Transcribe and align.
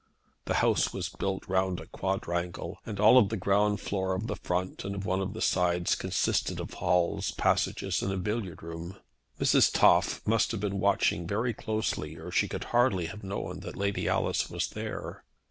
The 0.45 0.55
house 0.65 0.93
was 0.93 1.09
built 1.09 1.47
round 1.47 1.79
a 1.79 1.85
quadrangle, 1.85 2.79
and 2.87 2.99
all 2.99 3.21
the 3.21 3.37
ground 3.37 3.79
floor 3.81 4.15
of 4.15 4.25
the 4.25 4.35
front 4.37 4.83
and 4.83 4.95
of 4.95 5.05
one 5.05 5.21
of 5.21 5.33
the 5.33 5.43
sides 5.43 5.93
consisted 5.93 6.59
of 6.59 6.73
halls, 6.73 7.29
passages, 7.29 8.01
and 8.01 8.11
a 8.11 8.17
billiard 8.17 8.63
room. 8.63 8.97
Mrs. 9.39 9.71
Toff 9.71 10.25
must 10.25 10.49
have 10.53 10.59
been 10.59 10.79
watching 10.79 11.27
very 11.27 11.53
closely 11.53 12.15
or 12.15 12.31
she 12.31 12.47
could 12.47 12.63
hardly 12.63 13.05
have 13.13 13.23
known 13.23 13.59
that 13.59 13.75
Lady 13.77 14.09
Alice 14.09 14.49
was 14.49 14.69
there. 14.69 15.23